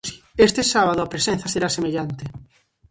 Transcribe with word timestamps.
Este 0.47 0.61
sábado 0.73 0.99
a 1.01 1.11
presenza 1.13 1.51
será 1.53 1.69
semellante. 1.77 2.23